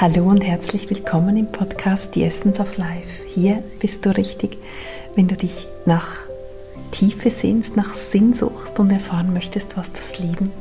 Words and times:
Hallo 0.00 0.30
und 0.30 0.42
herzlich 0.42 0.88
willkommen 0.88 1.36
im 1.36 1.52
Podcast 1.52 2.14
The 2.14 2.24
Essence 2.24 2.58
of 2.58 2.78
Life. 2.78 3.22
Hier 3.26 3.62
bist 3.80 4.06
du 4.06 4.16
richtig, 4.16 4.56
wenn 5.14 5.28
du 5.28 5.36
dich 5.36 5.66
nach 5.84 6.16
Tiefe 6.90 7.28
sehnst, 7.28 7.76
nach 7.76 7.94
Sinn 7.94 8.32
suchst 8.32 8.80
und 8.80 8.90
erfahren 8.90 9.34
möchtest, 9.34 9.76
was 9.76 9.92
das 9.92 10.18
Leben 10.18 10.52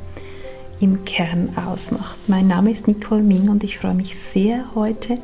im 0.81 1.05
Kern 1.05 1.55
ausmacht. 1.55 2.17
Mein 2.27 2.47
Name 2.47 2.69
ist 2.71 2.89
Nicole 2.89 3.23
Ming 3.23 3.47
und 3.47 3.63
ich 3.63 3.77
freue 3.77 3.93
mich 3.93 4.19
sehr 4.19 4.75
heute, 4.75 5.19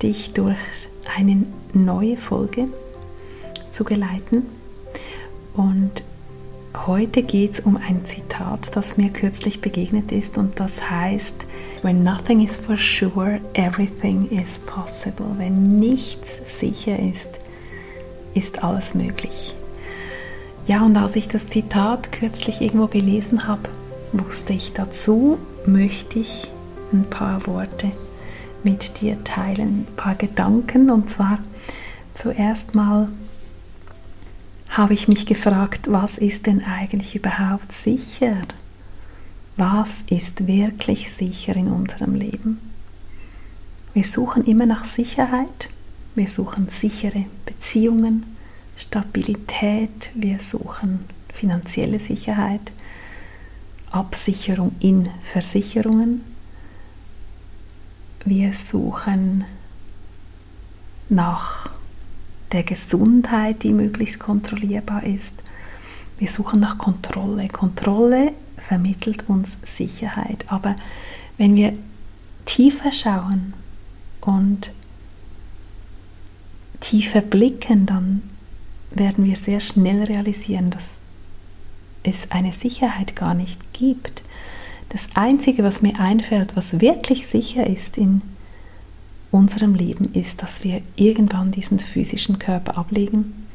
dich 0.00 0.32
durch 0.32 0.54
eine 1.18 1.44
neue 1.72 2.16
Folge 2.16 2.68
zu 3.72 3.82
geleiten. 3.82 4.46
Und 5.56 6.04
Heute 6.76 7.22
geht 7.22 7.54
es 7.54 7.60
um 7.60 7.76
ein 7.76 8.04
Zitat, 8.04 8.76
das 8.76 8.96
mir 8.96 9.08
kürzlich 9.08 9.60
begegnet 9.60 10.12
ist 10.12 10.36
und 10.36 10.58
das 10.60 10.90
heißt, 10.90 11.46
When 11.82 12.02
nothing 12.02 12.44
is 12.44 12.56
for 12.56 12.76
sure, 12.76 13.40
everything 13.54 14.28
is 14.30 14.58
possible. 14.58 15.26
Wenn 15.38 15.78
nichts 15.78 16.40
sicher 16.58 16.98
ist, 16.98 17.28
ist 18.34 18.62
alles 18.64 18.94
möglich. 18.94 19.54
Ja, 20.66 20.84
und 20.84 20.96
als 20.96 21.16
ich 21.16 21.28
das 21.28 21.48
Zitat 21.48 22.10
kürzlich 22.10 22.60
irgendwo 22.60 22.86
gelesen 22.88 23.46
habe, 23.46 23.68
wusste 24.12 24.52
ich 24.52 24.72
dazu, 24.72 25.38
möchte 25.66 26.18
ich 26.18 26.50
ein 26.92 27.04
paar 27.08 27.46
Worte 27.46 27.92
mit 28.62 29.00
dir 29.00 29.22
teilen, 29.24 29.86
ein 29.86 29.96
paar 29.96 30.16
Gedanken 30.16 30.90
und 30.90 31.08
zwar 31.08 31.38
zuerst 32.14 32.74
mal 32.74 33.08
habe 34.76 34.92
ich 34.92 35.06
mich 35.06 35.24
gefragt, 35.24 35.90
was 35.90 36.18
ist 36.18 36.46
denn 36.46 36.64
eigentlich 36.64 37.14
überhaupt 37.14 37.72
sicher? 37.72 38.36
Was 39.56 40.02
ist 40.10 40.48
wirklich 40.48 41.12
sicher 41.12 41.54
in 41.54 41.68
unserem 41.68 42.16
Leben? 42.16 42.58
Wir 43.92 44.02
suchen 44.02 44.44
immer 44.44 44.66
nach 44.66 44.84
Sicherheit, 44.84 45.70
wir 46.16 46.26
suchen 46.26 46.68
sichere 46.68 47.24
Beziehungen, 47.46 48.24
Stabilität, 48.76 50.10
wir 50.14 50.40
suchen 50.40 51.04
finanzielle 51.32 52.00
Sicherheit, 52.00 52.72
Absicherung 53.92 54.74
in 54.80 55.08
Versicherungen, 55.22 56.22
wir 58.24 58.52
suchen 58.54 59.44
nach 61.08 61.70
der 62.54 62.62
Gesundheit, 62.62 63.64
die 63.64 63.72
möglichst 63.72 64.20
kontrollierbar 64.20 65.02
ist. 65.04 65.34
Wir 66.18 66.28
suchen 66.28 66.60
nach 66.60 66.78
Kontrolle. 66.78 67.48
Kontrolle 67.48 68.32
vermittelt 68.56 69.28
uns 69.28 69.58
Sicherheit. 69.64 70.44
Aber 70.48 70.76
wenn 71.36 71.56
wir 71.56 71.74
tiefer 72.46 72.92
schauen 72.92 73.54
und 74.20 74.72
tiefer 76.80 77.20
blicken, 77.20 77.86
dann 77.86 78.22
werden 78.92 79.24
wir 79.24 79.36
sehr 79.36 79.58
schnell 79.58 80.04
realisieren, 80.04 80.70
dass 80.70 80.98
es 82.04 82.30
eine 82.30 82.52
Sicherheit 82.52 83.16
gar 83.16 83.34
nicht 83.34 83.72
gibt. 83.72 84.22
Das 84.90 85.08
Einzige, 85.14 85.64
was 85.64 85.82
mir 85.82 85.98
einfällt, 85.98 86.54
was 86.54 86.80
wirklich 86.80 87.26
sicher 87.26 87.66
ist 87.66 87.98
in 87.98 88.22
unserem 89.34 89.74
Leben 89.74 90.14
ist, 90.14 90.42
dass 90.42 90.62
wir 90.62 90.80
irgendwann 90.94 91.50
diesen 91.50 91.80
physischen 91.80 92.38
Körper 92.38 92.78
ablegen 92.78 93.46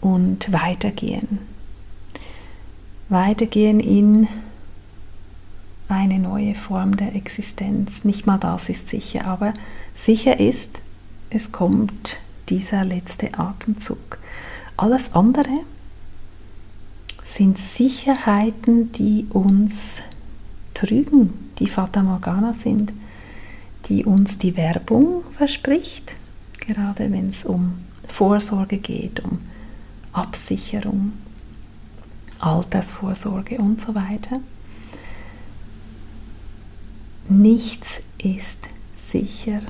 und 0.00 0.52
weitergehen. 0.52 1.38
Weitergehen 3.08 3.78
in 3.78 4.26
eine 5.88 6.18
neue 6.18 6.56
Form 6.56 6.96
der 6.96 7.14
Existenz. 7.14 8.02
Nicht 8.02 8.26
mal 8.26 8.38
das 8.38 8.68
ist 8.68 8.88
sicher, 8.88 9.24
aber 9.26 9.54
sicher 9.94 10.40
ist, 10.40 10.80
es 11.30 11.52
kommt 11.52 12.18
dieser 12.48 12.84
letzte 12.84 13.38
Atemzug. 13.38 14.18
Alles 14.76 15.14
andere 15.14 15.60
sind 17.24 17.58
Sicherheiten, 17.58 18.90
die 18.90 19.26
uns 19.30 19.98
trügen, 20.74 21.32
die 21.60 21.68
Fata 21.68 22.02
Morgana 22.02 22.52
sind 22.52 22.92
die 23.88 24.04
uns 24.04 24.38
die 24.38 24.56
Werbung 24.56 25.22
verspricht, 25.30 26.14
gerade 26.58 27.10
wenn 27.12 27.30
es 27.30 27.44
um 27.44 27.74
Vorsorge 28.08 28.78
geht, 28.78 29.20
um 29.20 29.38
Absicherung, 30.12 31.12
Altersvorsorge 32.38 33.58
und 33.58 33.80
so 33.80 33.94
weiter. 33.94 34.40
Nichts 37.28 38.00
ist 38.18 38.68
sicher. 39.10 39.60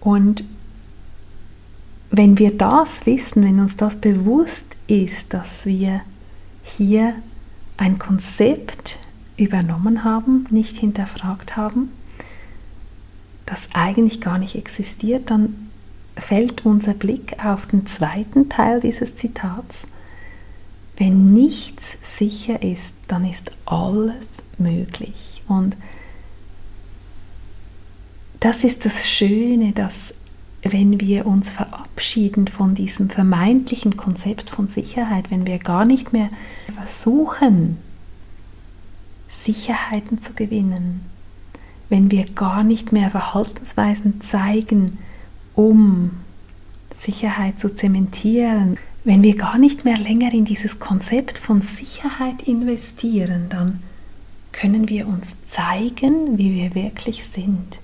Und 0.00 0.44
wenn 2.10 2.38
wir 2.38 2.56
das 2.56 3.06
wissen, 3.06 3.44
wenn 3.44 3.60
uns 3.60 3.76
das 3.76 3.96
bewusst 3.96 4.64
ist, 4.86 5.34
dass 5.34 5.66
wir 5.66 6.00
hier 6.62 7.14
ein 7.76 7.98
Konzept 7.98 8.98
übernommen 9.36 10.04
haben, 10.04 10.46
nicht 10.50 10.78
hinterfragt 10.78 11.56
haben, 11.56 11.92
das 13.48 13.70
eigentlich 13.72 14.20
gar 14.20 14.38
nicht 14.38 14.56
existiert, 14.56 15.30
dann 15.30 15.70
fällt 16.16 16.66
unser 16.66 16.94
Blick 16.94 17.42
auf 17.42 17.66
den 17.66 17.86
zweiten 17.86 18.48
Teil 18.48 18.80
dieses 18.80 19.14
Zitats. 19.14 19.86
Wenn 20.96 21.32
nichts 21.32 21.96
sicher 22.02 22.62
ist, 22.62 22.94
dann 23.06 23.24
ist 23.24 23.52
alles 23.64 24.26
möglich. 24.58 25.42
Und 25.46 25.76
das 28.40 28.64
ist 28.64 28.84
das 28.84 29.08
Schöne, 29.08 29.72
dass 29.72 30.12
wenn 30.62 31.00
wir 31.00 31.24
uns 31.26 31.48
verabschieden 31.48 32.48
von 32.48 32.74
diesem 32.74 33.08
vermeintlichen 33.08 33.96
Konzept 33.96 34.50
von 34.50 34.68
Sicherheit, 34.68 35.30
wenn 35.30 35.46
wir 35.46 35.58
gar 35.58 35.84
nicht 35.84 36.12
mehr 36.12 36.28
versuchen, 36.74 37.78
Sicherheiten 39.28 40.20
zu 40.20 40.34
gewinnen, 40.34 41.06
wenn 41.88 42.10
wir 42.10 42.24
gar 42.26 42.62
nicht 42.62 42.92
mehr 42.92 43.10
Verhaltensweisen 43.10 44.20
zeigen, 44.20 44.98
um 45.54 46.10
Sicherheit 46.96 47.58
zu 47.58 47.74
zementieren, 47.74 48.76
wenn 49.04 49.22
wir 49.22 49.36
gar 49.36 49.58
nicht 49.58 49.84
mehr 49.84 49.96
länger 49.96 50.32
in 50.34 50.44
dieses 50.44 50.78
Konzept 50.78 51.38
von 51.38 51.62
Sicherheit 51.62 52.42
investieren, 52.42 53.46
dann 53.48 53.82
können 54.52 54.88
wir 54.88 55.06
uns 55.06 55.36
zeigen, 55.46 56.36
wie 56.36 56.54
wir 56.54 56.74
wirklich 56.74 57.24
sind. 57.24 57.78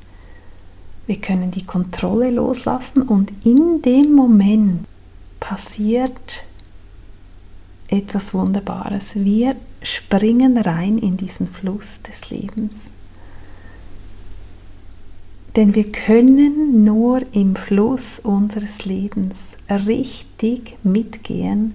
Wir 1.07 1.21
können 1.21 1.51
die 1.51 1.65
Kontrolle 1.65 2.31
loslassen 2.31 3.03
und 3.03 3.33
in 3.45 3.83
dem 3.83 4.13
Moment 4.13 4.87
passiert 5.39 6.45
etwas 7.89 8.35
Wunderbares. 8.35 9.15
Wir 9.15 9.55
springen 9.83 10.59
rein 10.59 10.99
in 10.99 11.17
diesen 11.17 11.47
Fluss 11.47 12.01
des 12.03 12.31
Lebens. 12.31 12.91
Denn 15.57 15.75
wir 15.75 15.91
können 15.93 16.85
nur 16.85 17.23
im 17.33 17.55
Fluss 17.55 18.19
unseres 18.19 18.85
Lebens 18.85 19.51
richtig 19.69 20.77
mitgehen, 20.83 21.75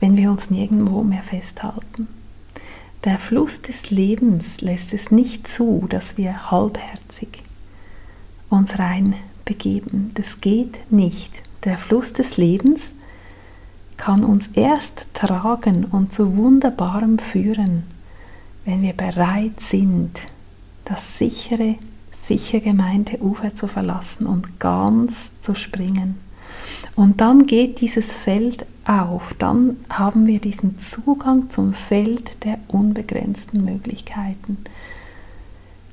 wenn 0.00 0.16
wir 0.16 0.30
uns 0.30 0.50
nirgendwo 0.50 1.02
mehr 1.02 1.22
festhalten. 1.22 2.08
Der 3.04 3.18
Fluss 3.18 3.62
des 3.62 3.90
Lebens 3.90 4.60
lässt 4.60 4.92
es 4.92 5.10
nicht 5.10 5.48
zu, 5.48 5.86
dass 5.88 6.18
wir 6.18 6.50
halbherzig 6.50 7.42
uns 8.50 8.78
rein 8.78 9.14
begeben. 9.44 10.10
Das 10.14 10.40
geht 10.40 10.90
nicht. 10.90 11.32
Der 11.64 11.78
Fluss 11.78 12.12
des 12.12 12.36
Lebens 12.36 12.92
kann 13.96 14.24
uns 14.24 14.48
erst 14.52 15.06
tragen 15.14 15.84
und 15.86 16.12
zu 16.12 16.36
Wunderbarem 16.36 17.18
führen, 17.18 17.84
wenn 18.64 18.82
wir 18.82 18.92
bereit 18.92 19.60
sind, 19.60 20.26
das 20.84 21.18
sichere 21.18 21.76
sicher 22.28 22.60
gemeinte 22.60 23.20
Ufer 23.22 23.54
zu 23.54 23.66
verlassen 23.66 24.26
und 24.26 24.60
ganz 24.60 25.30
zu 25.40 25.54
springen. 25.54 26.18
Und 26.94 27.20
dann 27.20 27.46
geht 27.46 27.80
dieses 27.80 28.12
Feld 28.12 28.66
auf, 28.84 29.34
dann 29.38 29.76
haben 29.88 30.26
wir 30.26 30.38
diesen 30.40 30.78
Zugang 30.78 31.50
zum 31.50 31.72
Feld 31.72 32.44
der 32.44 32.58
unbegrenzten 32.68 33.64
Möglichkeiten. 33.64 34.58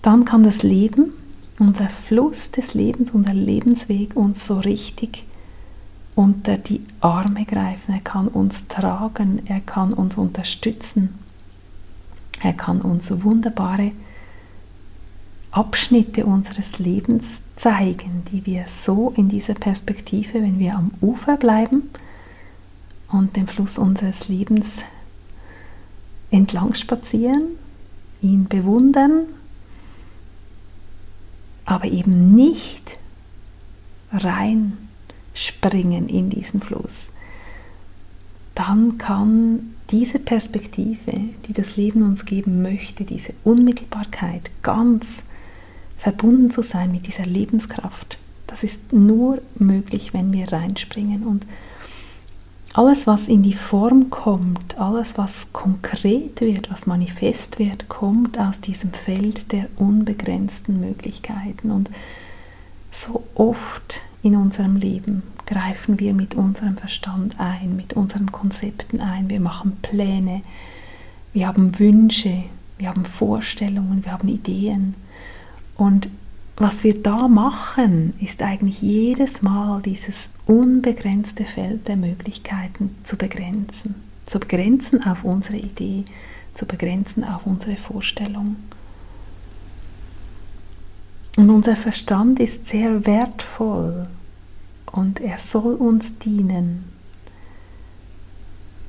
Dann 0.02 0.26
kann 0.26 0.44
das 0.44 0.64
Leben, 0.64 1.14
unser 1.58 1.90
Fluss 1.90 2.52
des 2.52 2.74
Lebens, 2.74 3.12
unser 3.12 3.34
Lebensweg 3.34 4.16
uns 4.16 4.46
so 4.46 4.60
richtig 4.60 5.24
unter 6.16 6.58
die 6.58 6.82
Arme 7.02 7.46
greifen. 7.46 7.94
Er 7.94 8.02
kann 8.02 8.28
uns 8.28 8.68
tragen, 8.68 9.42
er 9.46 9.60
kann 9.62 9.94
uns 9.94 10.18
unterstützen, 10.18 11.16
er 12.42 12.54
kann 12.54 12.82
uns 12.82 13.12
wunderbare 13.24 13.92
Abschnitte 15.56 16.26
unseres 16.26 16.80
Lebens 16.80 17.40
zeigen, 17.56 18.24
die 18.30 18.46
wir 18.46 18.66
so 18.68 19.14
in 19.16 19.30
dieser 19.30 19.54
Perspektive, 19.54 20.34
wenn 20.42 20.60
wir 20.60 20.76
am 20.76 20.92
Ufer 21.00 21.38
bleiben 21.38 21.90
und 23.10 23.38
den 23.38 23.48
Fluss 23.48 23.78
unseres 23.78 24.28
Lebens 24.28 24.84
entlang 26.30 26.74
spazieren, 26.74 27.52
ihn 28.22 28.50
bewundern, 28.50 29.28
aber 31.64 31.86
eben 31.86 32.36
nicht 32.36 32.98
reinspringen 34.12 36.10
in 36.10 36.30
diesen 36.30 36.60
Fluss, 36.60 37.12
dann 38.56 38.98
kann 38.98 39.74
diese 39.90 40.20
Perspektive, 40.20 41.14
die 41.48 41.54
das 41.54 41.78
Leben 41.78 42.04
uns 42.04 42.26
geben 42.26 42.62
möchte, 42.62 43.06
diese 43.06 43.34
Unmittelbarkeit, 43.46 44.52
ganz 44.62 45.24
verbunden 45.98 46.52
zu 46.52 46.62
sein 46.62 46.92
mit 46.92 47.08
dieser 47.08 47.26
Lebenskraft, 47.26 48.18
das 48.48 48.64
ist 48.64 48.94
nur 48.94 49.42
möglich, 49.58 50.14
wenn 50.14 50.32
wir 50.32 50.52
reinspringen. 50.52 51.24
Und 51.24 51.46
alles, 52.74 53.08
was 53.08 53.28
in 53.28 53.42
die 53.42 53.54
Form 53.54 54.10
kommt, 54.10 54.78
alles, 54.78 55.18
was 55.18 55.48
konkret 55.54 56.42
wird, 56.42 56.72
was 56.72 56.86
manifest 56.86 57.58
wird, 57.58 57.90
kommt 57.90 58.38
aus 58.38 58.60
diesem 58.60 58.92
Feld 58.92 59.52
der 59.52 59.68
unbegrenzten 59.78 60.80
Möglichkeiten. 60.80 61.72
Und 61.72 61.90
so 62.92 63.24
oft 63.34 64.02
in 64.24 64.36
unserem 64.36 64.76
Leben 64.76 65.24
greifen 65.46 66.00
wir 66.00 66.14
mit 66.14 66.36
unserem 66.36 66.76
Verstand 66.76 67.40
ein, 67.40 67.76
mit 67.76 67.94
unseren 67.94 68.32
Konzepten 68.32 69.00
ein. 69.00 69.30
Wir 69.30 69.40
machen 69.40 69.78
Pläne, 69.82 70.42
wir 71.34 71.48
haben 71.48 71.80
Wünsche, 71.80 72.44
wir 72.78 72.90
haben 72.90 73.06
Vorstellungen, 73.06 74.04
wir 74.04 74.12
haben 74.12 74.28
Ideen. 74.28 74.96
Und 75.76 76.10
was 76.58 76.84
wir 76.84 77.02
da 77.02 77.28
machen, 77.28 78.14
ist 78.22 78.42
eigentlich 78.42 78.82
jedes 78.82 79.42
Mal 79.42 79.82
dieses 79.82 80.30
unbegrenzte 80.46 81.46
Feld 81.46 81.88
der 81.88 81.98
Möglichkeiten 81.98 82.96
zu 83.04 83.18
begrenzen. 83.18 83.96
Zu 84.26 84.40
begrenzen 84.40 85.06
auf 85.06 85.24
unsere 85.24 85.58
Idee, 85.58 86.06
zu 86.54 86.66
begrenzen 86.66 87.24
auf 87.24 87.46
unsere 87.46 87.76
Vorstellung. 87.76 88.56
Und 91.36 91.50
unser 91.50 91.76
Verstand 91.76 92.40
ist 92.40 92.68
sehr 92.68 93.06
wertvoll 93.06 94.08
und 94.94 95.20
er 95.20 95.38
soll 95.38 95.76
uns 95.76 96.18
dienen. 96.18 96.86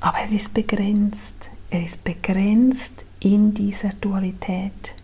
Aber 0.01 0.19
er 0.19 0.31
ist 0.31 0.55
begrenzt. 0.55 1.35
Er 1.69 1.85
ist 1.85 2.05
begrenzt 2.05 3.05
in 3.19 3.53
dieser 3.53 3.89
Dualität. 4.01 4.95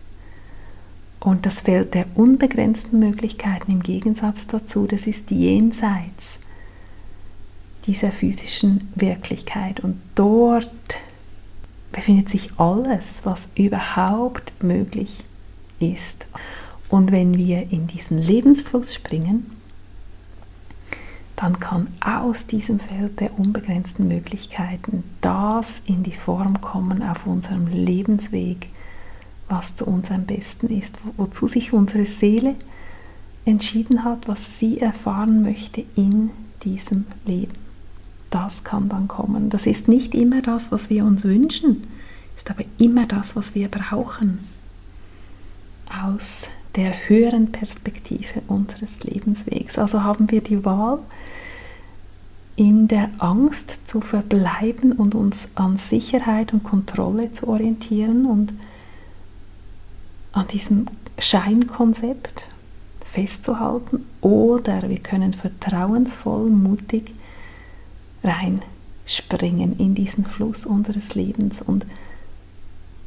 Und 1.23 1.45
das 1.45 1.61
Feld 1.61 1.93
der 1.93 2.05
unbegrenzten 2.15 2.99
Möglichkeiten 2.99 3.71
im 3.71 3.81
Gegensatz 3.81 4.45
dazu, 4.45 4.87
das 4.87 5.07
ist 5.07 5.31
jenseits 5.31 6.37
dieser 7.85 8.11
physischen 8.11 8.91
Wirklichkeit. 8.95 9.79
Und 9.79 10.01
dort 10.15 10.69
befindet 11.93 12.27
sich 12.27 12.59
alles, 12.59 13.21
was 13.23 13.47
überhaupt 13.55 14.51
möglich 14.61 15.23
ist. 15.79 16.25
Und 16.89 17.13
wenn 17.13 17.37
wir 17.37 17.71
in 17.71 17.87
diesen 17.87 18.17
Lebensfluss 18.17 18.93
springen, 18.93 19.49
dann 21.37 21.57
kann 21.61 21.87
aus 22.03 22.47
diesem 22.47 22.81
Feld 22.81 23.21
der 23.21 23.39
unbegrenzten 23.39 24.09
Möglichkeiten 24.09 25.05
das 25.21 25.81
in 25.85 26.03
die 26.03 26.11
Form 26.11 26.59
kommen 26.59 27.01
auf 27.01 27.25
unserem 27.25 27.67
Lebensweg, 27.67 28.67
was 29.49 29.75
zu 29.75 29.85
uns 29.85 30.11
am 30.11 30.25
besten 30.25 30.67
ist, 30.67 30.99
wozu 31.17 31.47
sich 31.47 31.73
unsere 31.73 32.05
Seele 32.05 32.55
entschieden 33.45 34.03
hat, 34.03 34.27
was 34.27 34.59
sie 34.59 34.79
erfahren 34.79 35.41
möchte 35.41 35.83
in 35.95 36.31
diesem 36.63 37.05
Leben. 37.25 37.53
Das 38.29 38.63
kann 38.63 38.89
dann 38.89 39.07
kommen. 39.07 39.49
Das 39.49 39.67
ist 39.67 39.87
nicht 39.87 40.15
immer 40.15 40.41
das, 40.41 40.71
was 40.71 40.89
wir 40.89 41.05
uns 41.05 41.23
wünschen, 41.23 41.83
ist 42.35 42.49
aber 42.49 42.63
immer 42.77 43.05
das, 43.05 43.35
was 43.35 43.53
wir 43.53 43.67
brauchen 43.67 44.39
aus 46.03 46.47
der 46.75 47.07
höheren 47.07 47.51
Perspektive 47.51 48.41
unseres 48.47 49.03
Lebenswegs. 49.03 49.77
Also 49.77 50.03
haben 50.03 50.31
wir 50.31 50.41
die 50.41 50.65
Wahl, 50.65 50.99
in 52.55 52.87
der 52.87 53.09
Angst 53.19 53.79
zu 53.87 54.01
verbleiben 54.01 54.91
und 54.93 55.15
uns 55.15 55.49
an 55.55 55.77
Sicherheit 55.77 56.53
und 56.53 56.63
Kontrolle 56.63 57.33
zu 57.33 57.47
orientieren 57.47 58.25
und 58.25 58.53
an 60.33 60.47
diesem 60.47 60.87
Scheinkonzept 61.17 62.47
festzuhalten 63.05 64.05
oder 64.21 64.89
wir 64.89 64.99
können 64.99 65.33
vertrauensvoll, 65.33 66.49
mutig 66.49 67.13
reinspringen 68.23 69.77
in 69.77 69.93
diesen 69.95 70.25
Fluss 70.25 70.65
unseres 70.65 71.13
Lebens 71.13 71.61
und 71.61 71.85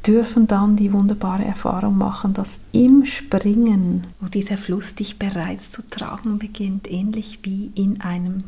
dürfen 0.05 0.47
dann 0.47 0.77
die 0.77 0.93
wunderbare 0.93 1.43
Erfahrung 1.43 1.97
machen, 1.97 2.33
dass 2.33 2.59
im 2.71 3.05
Springen, 3.05 4.07
wo 4.21 4.27
dieser 4.27 4.55
Fluss 4.55 4.95
dich 4.95 5.19
bereits 5.19 5.69
zu 5.69 5.81
tragen 5.89 6.39
beginnt, 6.39 6.89
ähnlich 6.89 7.39
wie 7.43 7.71
in 7.75 7.99
einem 7.99 8.45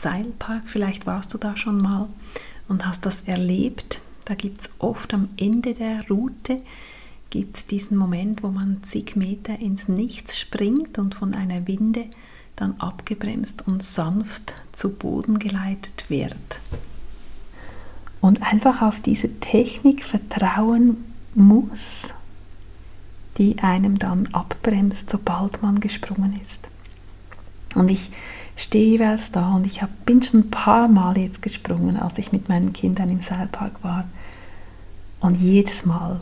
Seilpark, 0.00 0.62
vielleicht 0.66 1.06
warst 1.06 1.34
du 1.34 1.38
da 1.38 1.56
schon 1.58 1.82
mal 1.82 2.08
und 2.68 2.86
hast 2.86 3.04
das 3.04 3.18
erlebt, 3.26 4.00
da 4.24 4.34
gibt 4.34 4.62
es 4.62 4.70
oft 4.78 5.12
am 5.12 5.28
Ende 5.36 5.74
der 5.74 6.08
Route 6.08 6.56
gibt 7.34 7.56
es 7.56 7.66
diesen 7.66 7.96
Moment, 7.96 8.44
wo 8.44 8.48
man 8.50 8.84
zig 8.84 9.16
Meter 9.16 9.58
ins 9.58 9.88
Nichts 9.88 10.38
springt 10.38 11.00
und 11.00 11.16
von 11.16 11.34
einer 11.34 11.66
Winde 11.66 12.04
dann 12.54 12.76
abgebremst 12.78 13.66
und 13.66 13.82
sanft 13.82 14.62
zu 14.72 14.92
Boden 14.92 15.40
geleitet 15.40 16.04
wird. 16.06 16.36
Und 18.20 18.40
einfach 18.44 18.82
auf 18.82 19.00
diese 19.00 19.40
Technik 19.40 20.04
vertrauen 20.04 20.98
muss, 21.34 22.14
die 23.36 23.58
einem 23.58 23.98
dann 23.98 24.28
abbremst, 24.28 25.10
sobald 25.10 25.60
man 25.60 25.80
gesprungen 25.80 26.38
ist. 26.40 26.68
Und 27.74 27.90
ich 27.90 28.12
stehe 28.54 28.90
jeweils 28.90 29.32
da 29.32 29.54
und 29.54 29.66
ich 29.66 29.80
bin 30.06 30.22
schon 30.22 30.42
ein 30.42 30.50
paar 30.50 30.86
Mal 30.86 31.18
jetzt 31.18 31.42
gesprungen, 31.42 31.96
als 31.96 32.16
ich 32.18 32.30
mit 32.30 32.48
meinen 32.48 32.72
Kindern 32.72 33.10
im 33.10 33.22
Seilpark 33.22 33.82
war. 33.82 34.04
Und 35.18 35.36
jedes 35.36 35.84
Mal 35.84 36.20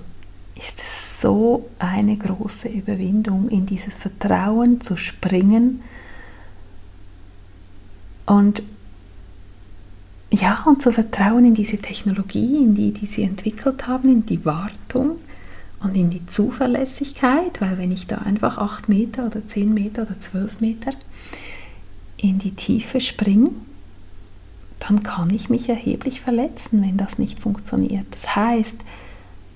ist 0.57 0.81
es 0.81 0.92
so 1.23 1.71
eine 1.79 2.17
große 2.17 2.69
Überwindung, 2.69 3.49
in 3.49 3.65
dieses 3.65 3.95
Vertrauen 3.95 4.81
zu 4.81 4.97
springen 4.97 5.83
und 8.27 8.63
ja, 10.31 10.63
und 10.65 10.83
zu 10.83 10.93
vertrauen 10.93 11.45
in 11.45 11.55
diese 11.55 11.77
Technologie, 11.77 12.57
in 12.57 12.75
die, 12.75 12.93
die 12.93 13.07
sie 13.07 13.23
entwickelt 13.23 13.87
haben, 13.87 14.09
in 14.09 14.27
die 14.27 14.45
Wartung 14.47 15.19
und 15.81 15.95
in 15.95 16.09
die 16.09 16.25
Zuverlässigkeit, 16.27 17.61
weil 17.61 17.77
wenn 17.77 17.93
ich 17.93 18.07
da 18.07 18.19
einfach 18.19 18.57
8 18.57 18.89
Meter 18.89 19.27
oder 19.27 19.47
10 19.47 19.73
Meter 19.73 20.03
oder 20.03 20.19
12 20.19 20.61
Meter 20.61 20.93
in 22.17 22.39
die 22.39 22.53
Tiefe 22.53 23.01
springe, 23.01 23.51
dann 24.79 25.03
kann 25.03 25.31
ich 25.31 25.51
mich 25.51 25.69
erheblich 25.69 26.21
verletzen, 26.21 26.83
wenn 26.83 26.97
das 26.97 27.19
nicht 27.19 27.39
funktioniert. 27.39 28.07
Das 28.11 28.35
heißt, 28.35 28.77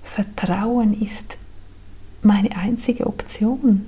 Vertrauen 0.04 1.00
ist 1.00 1.38
meine 2.26 2.56
einzige 2.56 3.06
Option. 3.06 3.86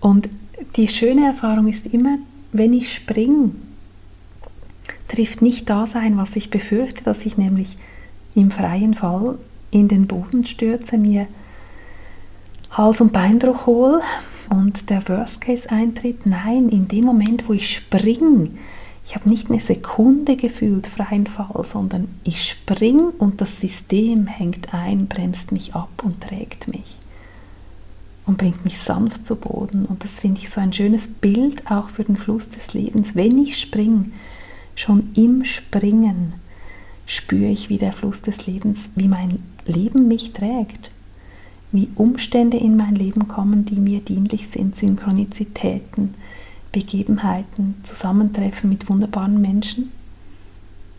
Und 0.00 0.28
die 0.76 0.88
schöne 0.88 1.26
Erfahrung 1.26 1.68
ist 1.68 1.86
immer, 1.86 2.18
wenn 2.52 2.72
ich 2.72 2.92
springe, 2.92 3.50
trifft 5.08 5.42
nicht 5.42 5.70
das 5.70 5.94
ein, 5.94 6.16
was 6.16 6.36
ich 6.36 6.50
befürchte, 6.50 7.04
dass 7.04 7.24
ich 7.24 7.36
nämlich 7.36 7.76
im 8.34 8.50
freien 8.50 8.94
Fall 8.94 9.38
in 9.70 9.88
den 9.88 10.06
Boden 10.06 10.46
stürze, 10.46 10.98
mir 10.98 11.26
Hals- 12.70 13.00
und 13.00 13.12
Beinbruch 13.12 13.66
hole 13.66 14.00
und 14.50 14.90
der 14.90 15.08
Worst 15.08 15.40
Case 15.40 15.70
eintritt. 15.70 16.26
Nein, 16.26 16.68
in 16.68 16.88
dem 16.88 17.04
Moment, 17.04 17.48
wo 17.48 17.52
ich 17.52 17.74
springe, 17.74 18.50
ich 19.06 19.14
habe 19.14 19.28
nicht 19.30 19.50
eine 19.50 19.60
Sekunde 19.60 20.36
gefühlt 20.36 20.88
freien 20.88 21.28
Fall, 21.28 21.64
sondern 21.64 22.08
ich 22.24 22.50
spring 22.50 23.10
und 23.18 23.40
das 23.40 23.60
System 23.60 24.26
hängt 24.26 24.74
ein, 24.74 25.06
bremst 25.06 25.52
mich 25.52 25.74
ab 25.76 26.02
und 26.02 26.20
trägt 26.20 26.66
mich 26.66 26.98
und 28.26 28.36
bringt 28.36 28.64
mich 28.64 28.80
sanft 28.80 29.24
zu 29.24 29.36
Boden. 29.36 29.86
Und 29.86 30.02
das 30.02 30.18
finde 30.18 30.40
ich 30.40 30.50
so 30.50 30.60
ein 30.60 30.72
schönes 30.72 31.06
Bild 31.06 31.70
auch 31.70 31.88
für 31.88 32.02
den 32.02 32.16
Fluss 32.16 32.50
des 32.50 32.74
Lebens. 32.74 33.14
Wenn 33.14 33.38
ich 33.38 33.58
springe, 33.60 34.06
schon 34.74 35.10
im 35.14 35.44
Springen 35.44 36.34
spüre 37.06 37.50
ich, 37.50 37.68
wie 37.68 37.78
der 37.78 37.92
Fluss 37.92 38.22
des 38.22 38.46
Lebens, 38.46 38.90
wie 38.96 39.06
mein 39.06 39.38
Leben 39.66 40.08
mich 40.08 40.32
trägt, 40.32 40.90
wie 41.70 41.88
Umstände 41.94 42.56
in 42.56 42.76
mein 42.76 42.96
Leben 42.96 43.28
kommen, 43.28 43.64
die 43.64 43.76
mir 43.76 44.00
dienlich 44.00 44.48
sind, 44.48 44.74
Synchronizitäten, 44.74 46.14
Begebenheiten, 46.76 47.76
Zusammentreffen 47.84 48.68
mit 48.68 48.86
wunderbaren 48.90 49.40
Menschen. 49.40 49.92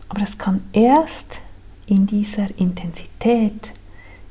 Aber 0.08 0.18
das 0.18 0.36
kann 0.36 0.60
erst 0.72 1.38
in 1.86 2.04
dieser 2.04 2.48
Intensität 2.58 3.72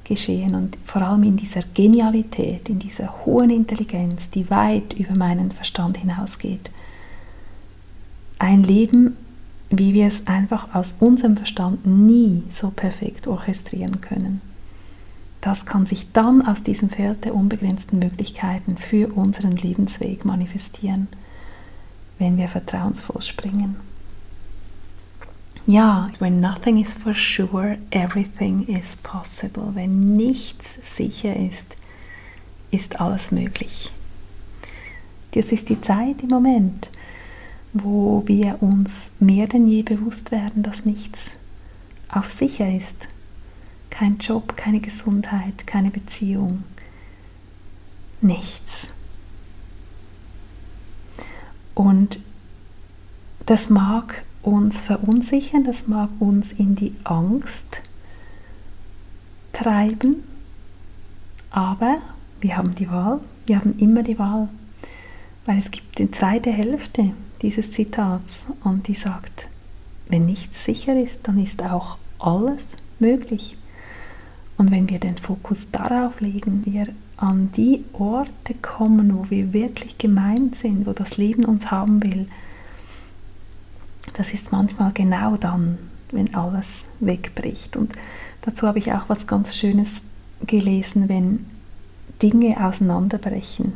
geschehen 0.03 0.55
und 0.55 0.77
vor 0.83 1.03
allem 1.03 1.23
in 1.23 1.37
dieser 1.37 1.61
Genialität, 1.73 2.67
in 2.67 2.79
dieser 2.79 3.25
hohen 3.25 3.49
Intelligenz, 3.49 4.29
die 4.29 4.49
weit 4.49 4.91
über 4.91 5.15
meinen 5.15 5.53
Verstand 5.53 5.97
hinausgeht. 5.97 6.69
Ein 8.39 8.63
Leben, 8.63 9.15
wie 9.69 9.93
wir 9.93 10.07
es 10.07 10.27
einfach 10.27 10.75
aus 10.75 10.97
unserem 10.99 11.37
Verstand 11.37 11.85
nie 11.85 12.43
so 12.51 12.71
perfekt 12.71 13.25
orchestrieren 13.25 14.01
können. 14.01 14.41
das 15.39 15.65
kann 15.65 15.85
sich 15.85 16.11
dann 16.11 16.45
aus 16.45 16.61
diesem 16.61 16.89
Feld 16.89 17.23
der 17.23 17.33
unbegrenzten 17.33 17.99
Möglichkeiten 17.99 18.75
für 18.75 19.13
unseren 19.13 19.55
Lebensweg 19.55 20.25
manifestieren, 20.25 21.07
wenn 22.19 22.37
wir 22.37 22.47
vertrauensvoll 22.47 23.21
springen. 23.21 23.75
Ja, 25.65 26.07
when 26.19 26.39
nothing 26.39 26.81
is 26.81 26.93
for 26.93 27.13
sure, 27.13 27.77
everything 27.91 28.63
is 28.67 28.95
possible. 29.03 29.71
Wenn 29.73 30.15
nichts 30.15 30.75
sicher 30.83 31.35
ist, 31.35 31.75
ist 32.71 33.01
alles 33.01 33.31
möglich. 33.31 33.91
Das 35.31 35.51
ist 35.51 35.67
die 35.67 35.81
Zeit 35.81 36.23
im 36.23 36.29
Moment, 36.29 36.89
wo 37.73 38.23
wir 38.25 38.57
uns 38.61 39.09
mehr 39.19 39.47
denn 39.47 39.67
je 39.67 39.83
bewusst 39.83 40.31
werden, 40.31 40.63
dass 40.63 40.85
nichts 40.85 41.31
auf 42.09 42.31
sicher 42.31 42.73
ist. 42.73 43.07
Kein 43.89 44.19
Job, 44.19 44.55
keine 44.55 44.79
Gesundheit, 44.79 45.67
keine 45.67 45.91
Beziehung. 45.91 46.63
Nichts. 48.21 48.87
Und 51.77 52.19
das 53.45 53.69
mag 53.69 54.23
uns 54.41 54.81
verunsichern, 54.81 55.63
das 55.63 55.87
mag 55.87 56.09
uns 56.17 56.51
in 56.51 56.73
die 56.73 56.95
Angst 57.03 57.81
treiben, 59.53 60.23
aber 61.51 61.97
wir 62.41 62.57
haben 62.57 62.73
die 62.73 62.89
Wahl, 62.89 63.19
wir 63.45 63.57
haben 63.57 63.77
immer 63.77 64.01
die 64.01 64.17
Wahl, 64.17 64.49
weil 65.45 65.59
es 65.59 65.69
gibt 65.69 65.99
die 65.99 66.09
zweite 66.09 66.49
Hälfte 66.49 67.11
dieses 67.43 67.69
Zitats 67.69 68.47
und 68.63 68.87
die 68.87 68.95
sagt, 68.95 69.47
wenn 70.09 70.25
nichts 70.25 70.65
sicher 70.65 70.99
ist, 70.99 71.27
dann 71.27 71.37
ist 71.43 71.61
auch 71.61 71.99
alles 72.17 72.69
möglich. 72.97 73.55
Und 74.57 74.71
wenn 74.71 74.89
wir 74.89 74.99
den 74.99 75.17
Fokus 75.17 75.69
darauf 75.71 76.21
legen, 76.21 76.65
wir 76.65 76.87
an 77.17 77.51
die 77.51 77.83
Orte 77.93 78.53
kommen, 78.61 79.17
wo 79.17 79.29
wir 79.29 79.51
wirklich 79.51 79.97
gemeint 79.97 80.55
sind, 80.55 80.85
wo 80.85 80.93
das 80.93 81.17
Leben 81.17 81.45
uns 81.45 81.71
haben 81.71 82.03
will, 82.03 82.27
das 84.13 84.33
ist 84.33 84.51
manchmal 84.51 84.91
genau 84.93 85.35
dann, 85.35 85.77
wenn 86.11 86.33
alles 86.35 86.85
wegbricht. 86.99 87.75
Und 87.75 87.93
dazu 88.41 88.67
habe 88.67 88.79
ich 88.79 88.93
auch 88.93 89.09
was 89.09 89.27
ganz 89.27 89.55
Schönes 89.55 90.01
gelesen, 90.45 91.09
wenn 91.09 91.45
Dinge 92.21 92.63
auseinanderbrechen. 92.65 93.73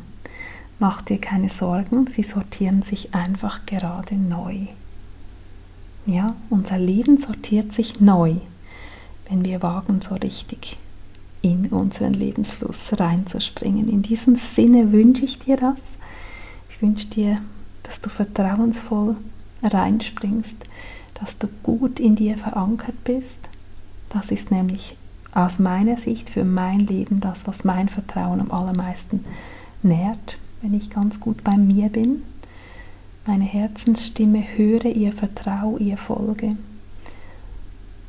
Mach 0.79 1.01
dir 1.01 1.19
keine 1.19 1.49
Sorgen, 1.49 2.07
sie 2.07 2.23
sortieren 2.23 2.81
sich 2.81 3.13
einfach 3.13 3.65
gerade 3.65 4.15
neu. 4.15 4.67
Ja, 6.05 6.35
unser 6.49 6.79
Leben 6.79 7.17
sortiert 7.17 7.73
sich 7.73 7.99
neu, 7.99 8.35
wenn 9.29 9.45
wir 9.45 9.61
wagen, 9.61 10.01
so 10.01 10.15
richtig 10.15 10.77
in 11.41 11.67
unseren 11.67 12.13
Lebensfluss 12.13 12.99
reinzuspringen. 12.99 13.89
In 13.89 14.01
diesem 14.01 14.35
Sinne 14.35 14.91
wünsche 14.91 15.25
ich 15.25 15.39
dir 15.39 15.57
das. 15.57 15.79
Ich 16.69 16.81
wünsche 16.81 17.07
dir, 17.07 17.41
dass 17.83 18.01
du 18.01 18.09
vertrauensvoll 18.09 19.15
reinspringst, 19.63 20.57
dass 21.15 21.37
du 21.37 21.47
gut 21.63 21.99
in 21.99 22.15
dir 22.15 22.37
verankert 22.37 23.03
bist. 23.03 23.49
Das 24.09 24.31
ist 24.31 24.51
nämlich 24.51 24.95
aus 25.33 25.59
meiner 25.59 25.97
Sicht 25.97 26.29
für 26.29 26.43
mein 26.43 26.81
Leben 26.81 27.19
das, 27.19 27.47
was 27.47 27.63
mein 27.63 27.89
Vertrauen 27.89 28.41
am 28.41 28.51
allermeisten 28.51 29.23
nährt, 29.81 30.37
wenn 30.61 30.73
ich 30.73 30.89
ganz 30.89 31.19
gut 31.19 31.43
bei 31.43 31.57
mir 31.57 31.89
bin, 31.89 32.23
meine 33.25 33.45
Herzensstimme 33.45 34.43
höre, 34.55 34.85
ihr 34.85 35.11
vertraue, 35.11 35.79
ihr 35.79 35.97
folge 35.97 36.57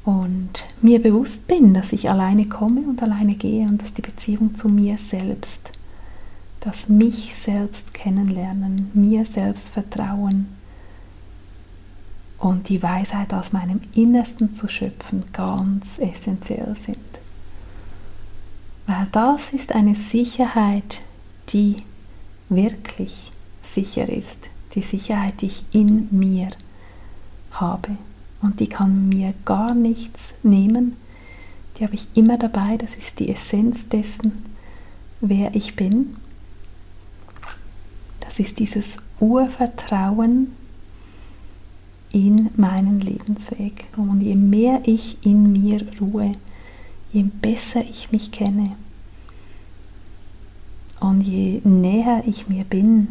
und 0.04 0.64
mir 0.80 1.00
bewusst 1.00 1.46
bin, 1.46 1.74
dass 1.74 1.92
ich 1.92 2.10
alleine 2.10 2.46
komme 2.46 2.80
und 2.80 3.02
alleine 3.02 3.34
gehe 3.34 3.66
und 3.66 3.80
dass 3.80 3.92
die 3.94 4.02
Beziehung 4.02 4.54
zu 4.54 4.68
mir 4.68 4.98
selbst, 4.98 5.70
das 6.60 6.88
mich 6.88 7.34
selbst 7.36 7.94
kennenlernen, 7.94 8.90
mir 8.94 9.24
selbst 9.24 9.68
vertrauen, 9.68 10.46
und 12.42 12.68
die 12.68 12.82
Weisheit 12.82 13.32
aus 13.32 13.52
meinem 13.52 13.80
Innersten 13.94 14.56
zu 14.56 14.68
schöpfen 14.68 15.22
ganz 15.32 15.98
essentiell 15.98 16.74
sind. 16.74 16.98
Weil 18.88 19.06
das 19.12 19.52
ist 19.52 19.72
eine 19.72 19.94
Sicherheit, 19.94 21.02
die 21.50 21.76
wirklich 22.48 23.30
sicher 23.62 24.08
ist. 24.08 24.38
Die 24.74 24.82
Sicherheit, 24.82 25.40
die 25.40 25.46
ich 25.46 25.64
in 25.70 26.08
mir 26.10 26.48
habe. 27.52 27.96
Und 28.42 28.60
die 28.60 28.66
kann 28.66 29.08
mir 29.08 29.34
gar 29.44 29.74
nichts 29.74 30.34
nehmen. 30.42 30.96
Die 31.76 31.84
habe 31.84 31.94
ich 31.94 32.08
immer 32.14 32.38
dabei. 32.38 32.76
Das 32.76 32.96
ist 32.96 33.18
die 33.18 33.28
Essenz 33.28 33.88
dessen, 33.88 34.44
wer 35.20 35.54
ich 35.54 35.76
bin. 35.76 36.16
Das 38.20 38.38
ist 38.38 38.58
dieses 38.58 38.98
Urvertrauen 39.20 40.48
in 42.10 42.50
meinen 42.56 43.00
Lebensweg. 43.00 43.86
Und 43.96 44.20
je 44.20 44.34
mehr 44.34 44.82
ich 44.84 45.24
in 45.24 45.52
mir 45.52 45.86
ruhe, 46.00 46.32
je 47.12 47.22
besser 47.22 47.82
ich 47.82 48.10
mich 48.10 48.32
kenne 48.32 48.76
und 51.02 51.22
je 51.22 51.60
näher 51.64 52.22
ich 52.26 52.48
mir 52.48 52.64
bin, 52.64 53.08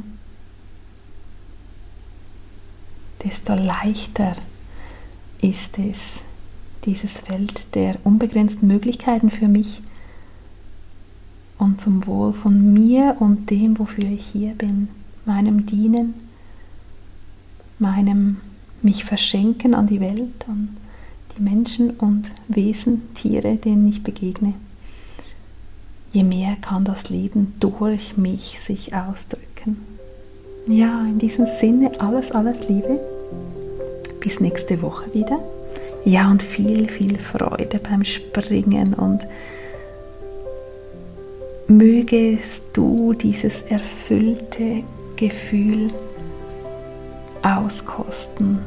desto 3.24 3.54
leichter 3.54 4.36
ist 5.42 5.78
es, 5.80 6.22
dieses 6.86 7.20
Feld 7.20 7.76
der 7.76 7.96
unbegrenzten 8.04 8.68
Möglichkeiten 8.68 9.30
für 9.30 9.48
mich 9.48 9.82
und 11.58 11.80
zum 11.80 12.06
Wohl 12.08 12.34
von 12.34 12.74
mir 12.74 13.18
und 13.20 13.50
dem, 13.50 13.78
wofür 13.78 14.06
ich 14.06 14.26
hier 14.26 14.54
bin, 14.54 14.88
meinem 15.26 15.66
Dienen, 15.66 16.16
meinem 17.78 18.38
mich 18.82 19.06
verschenken 19.06 19.76
an 19.76 19.88
die 19.88 20.00
Welt, 20.00 20.46
an 20.48 20.70
die 21.38 21.44
Menschen 21.44 21.92
und 21.92 22.32
Wesen, 22.48 23.14
Tiere, 23.14 23.56
denen 23.56 23.88
ich 23.88 24.04
begegne, 24.04 24.54
je 26.12 26.24
mehr 26.24 26.56
kann 26.62 26.84
das 26.84 27.10
Leben 27.10 27.54
durch 27.60 28.18
mich 28.18 28.60
sich 28.60 28.96
ausdrücken. 28.96 29.78
Ja, 30.68 31.06
in 31.06 31.20
diesem 31.20 31.46
Sinne 31.46 32.00
alles, 32.00 32.32
alles 32.32 32.68
Liebe. 32.68 33.00
Bis 34.22 34.40
nächste 34.40 34.82
Woche 34.82 35.14
wieder. 35.14 35.40
Ja, 36.06 36.32
und 36.32 36.42
viel, 36.42 36.88
viel 36.88 37.18
Freude 37.18 37.80
beim 37.80 38.06
Springen 38.06 38.94
und 38.94 39.28
mögest 41.68 42.64
du 42.74 43.14
dieses 43.14 43.62
erfüllte 43.64 44.84
Gefühl 45.16 45.92
auskosten, 47.44 48.60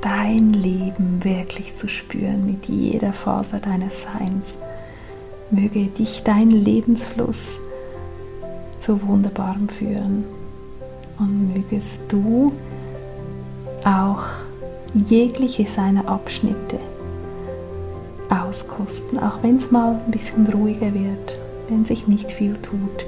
dein 0.00 0.52
Leben 0.52 1.22
wirklich 1.22 1.76
zu 1.76 1.88
spüren 1.88 2.46
mit 2.46 2.66
jeder 2.66 3.12
Faser 3.12 3.58
deines 3.60 4.02
Seins. 4.02 4.54
Möge 5.50 5.86
dich 5.86 6.22
dein 6.22 6.50
Lebensfluss 6.50 7.60
zu 8.80 9.02
Wunderbarem 9.06 9.68
führen 9.68 10.24
und 11.18 11.54
mögest 11.54 12.00
du 12.08 12.52
auch 13.84 14.24
jegliche 15.04 15.66
seiner 15.66 16.08
Abschnitte 16.08 16.78
auskosten, 18.28 19.18
auch 19.18 19.42
wenn 19.42 19.56
es 19.56 19.70
mal 19.70 20.00
ein 20.04 20.10
bisschen 20.10 20.46
ruhiger 20.46 20.92
wird, 20.94 21.38
wenn 21.68 21.84
sich 21.84 22.06
nicht 22.06 22.32
viel 22.32 22.56
tut. 22.56 23.06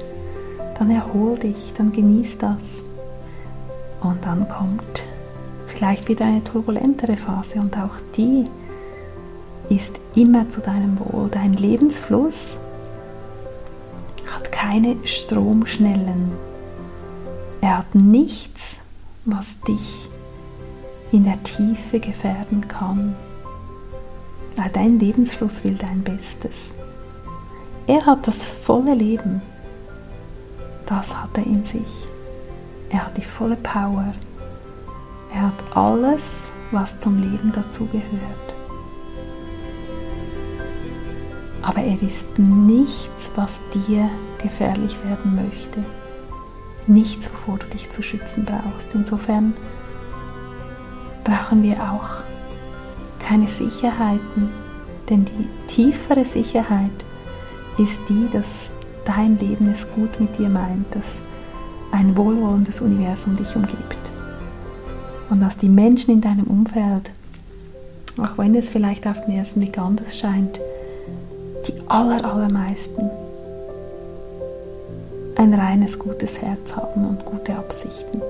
Dann 0.77 0.91
erhol 0.91 1.37
dich, 1.37 1.73
dann 1.77 1.91
genieß 1.91 2.37
das 2.37 2.83
und 4.01 4.23
dann 4.25 4.47
kommt 4.47 5.03
vielleicht 5.67 6.07
wieder 6.07 6.25
eine 6.25 6.43
turbulentere 6.43 7.17
Phase 7.17 7.59
und 7.59 7.77
auch 7.77 7.95
die 8.15 8.45
ist 9.69 9.99
immer 10.15 10.49
zu 10.49 10.61
deinem 10.61 10.99
Wohl. 10.99 11.29
Dein 11.29 11.53
Lebensfluss 11.53 12.57
hat 14.31 14.51
keine 14.51 14.95
Stromschnellen. 15.03 16.31
Er 17.61 17.79
hat 17.79 17.93
nichts, 17.93 18.79
was 19.25 19.59
dich 19.67 20.08
in 21.11 21.23
der 21.23 21.41
Tiefe 21.43 21.99
gefährden 21.99 22.67
kann. 22.67 23.15
Dein 24.73 24.99
Lebensfluss 24.99 25.63
will 25.63 25.75
dein 25.75 26.03
Bestes. 26.03 26.73
Er 27.87 28.05
hat 28.05 28.27
das 28.27 28.49
volle 28.49 28.93
Leben. 28.93 29.41
Das 30.85 31.15
hat 31.15 31.37
er 31.37 31.45
in 31.45 31.63
sich. 31.63 32.07
Er 32.89 33.05
hat 33.05 33.17
die 33.17 33.23
volle 33.23 33.55
Power. 33.55 34.13
Er 35.33 35.41
hat 35.47 35.77
alles, 35.77 36.49
was 36.71 36.99
zum 36.99 37.19
Leben 37.19 37.51
dazugehört. 37.51 38.55
Aber 41.61 41.81
er 41.81 42.01
ist 42.01 42.37
nichts, 42.37 43.29
was 43.35 43.59
dir 43.73 44.09
gefährlich 44.41 44.95
werden 45.03 45.35
möchte. 45.35 45.83
Nichts, 46.87 47.31
wovor 47.31 47.57
du 47.57 47.67
dich 47.67 47.89
zu 47.89 48.01
schützen 48.01 48.45
brauchst. 48.45 48.93
Insofern 48.93 49.53
brauchen 51.23 51.63
wir 51.63 51.77
auch 51.81 52.23
keine 53.19 53.47
Sicherheiten, 53.47 54.49
denn 55.09 55.25
die 55.25 55.47
tiefere 55.67 56.25
Sicherheit, 56.25 56.91
ist 57.79 58.01
die, 58.09 58.27
dass 58.31 58.71
dein 59.05 59.37
Leben 59.37 59.69
es 59.69 59.87
gut 59.91 60.19
mit 60.19 60.37
dir 60.37 60.49
meint, 60.49 60.93
dass 60.93 61.19
ein 61.91 62.15
wohlwollendes 62.15 62.81
Universum 62.81 63.35
dich 63.35 63.55
umgibt. 63.55 63.97
Und 65.29 65.41
dass 65.41 65.57
die 65.57 65.69
Menschen 65.69 66.13
in 66.13 66.21
deinem 66.21 66.45
Umfeld, 66.45 67.11
auch 68.17 68.37
wenn 68.37 68.55
es 68.55 68.69
vielleicht 68.69 69.07
auf 69.07 69.23
den 69.25 69.37
ersten 69.37 69.61
Blick 69.61 69.77
anders 69.77 70.17
scheint, 70.17 70.59
die 71.67 71.73
aller, 71.87 72.23
allermeisten 72.25 73.09
ein 75.35 75.53
reines, 75.53 75.97
gutes 75.97 76.41
Herz 76.41 76.75
haben 76.75 77.07
und 77.07 77.23
gute 77.23 77.55
Absichten. 77.55 78.21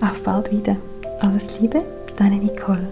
Auf 0.00 0.22
bald 0.22 0.50
wieder. 0.50 0.76
Alles 1.20 1.60
Liebe, 1.60 1.84
deine 2.16 2.36
Nicole. 2.36 2.86